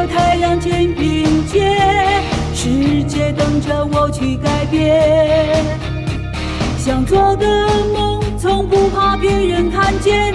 [0.00, 1.76] 和太阳肩并肩，
[2.54, 5.62] 世界等着我去改变。
[6.78, 10.32] 想做的梦，从不怕别人看见，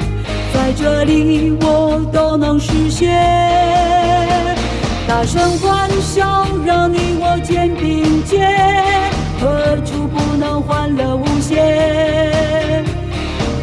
[0.53, 3.11] 在这里我都能实现。
[5.07, 8.47] 大声欢笑，让你我肩并肩，
[9.39, 12.85] 何处不能欢乐无限？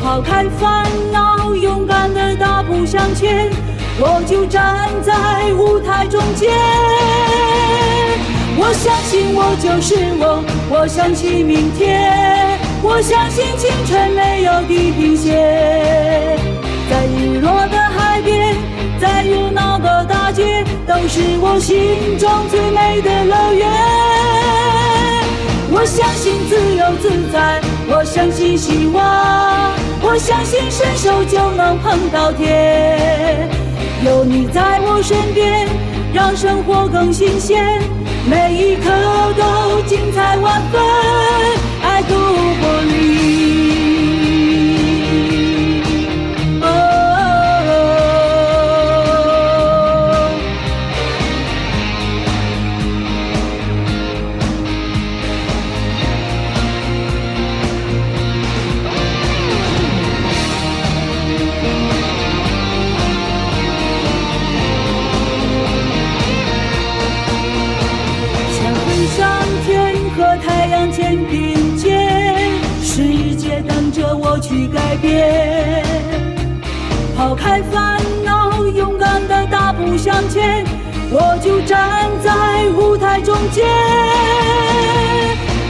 [0.02, 3.48] 抛开烦恼，勇敢的大步向前，
[4.00, 6.50] 我就站在舞台中间。
[8.56, 16.38] 我相信我就是我，我相信明天，我相信青春没有地平线，
[16.90, 18.56] 在日落的海边，
[19.00, 20.64] 在热闹的大街。
[20.84, 23.68] 都是我心中最美的乐园。
[25.70, 29.72] 我相信自由自在，我相信希望，
[30.02, 33.48] 我相信伸手就能碰到天。
[34.32, 35.68] 你在我身边，
[36.14, 37.82] 让生活更新鲜，
[38.26, 38.90] 每一刻
[39.36, 41.21] 都精彩万分。
[74.34, 75.84] 我去改变，
[77.14, 80.64] 抛开烦恼，勇敢的大步向前，
[81.10, 83.68] 我就站在舞台中间。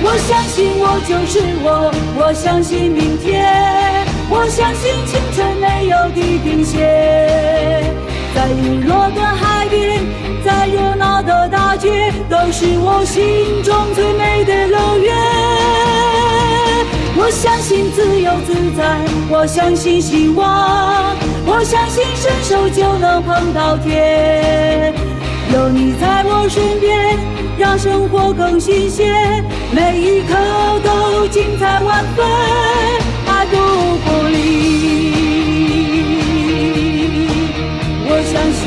[0.05, 7.93] 我相信我就是我，我相信明天，我相信青春没有地平线。
[8.33, 10.05] 在日落的海边，
[10.45, 15.32] 在热闹的大街，都是我心中最美的乐园。
[17.33, 19.01] 我相信自由自在，
[19.31, 21.17] 我相信希望，
[21.47, 24.93] 我相信伸手就能碰到天。
[25.55, 27.19] 有你在我身边，
[27.57, 30.35] 让生活更新鲜，每一刻
[30.85, 32.23] 都精彩万分。
[33.27, 33.57] 爱不
[34.05, 34.37] 孤立，
[38.05, 38.63] 我相信，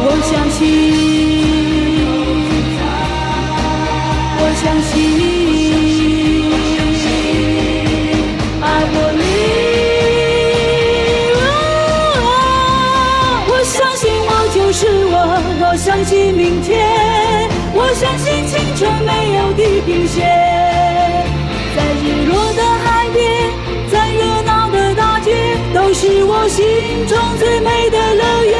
[0.00, 1.23] 我相信。
[15.26, 20.24] 我，相信明天，我相信青春没有地平线。
[21.74, 23.50] 在日落的海边，
[23.90, 28.54] 在热闹的大街，都是我心中最美的乐园。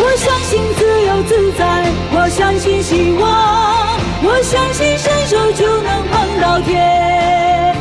[0.00, 3.98] 我相信自由自在，我相信希望。
[4.20, 7.74] 我相信伸手就能碰到天，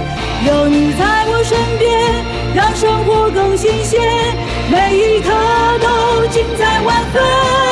[0.46, 2.24] 有你在我身边，
[2.54, 4.00] 让生活更新鲜，
[4.70, 5.34] 每一刻
[6.30, 7.67] 精彩万分